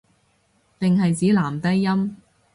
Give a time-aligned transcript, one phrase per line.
[0.79, 2.17] 定係指男低音